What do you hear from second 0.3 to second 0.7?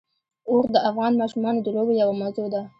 اوښ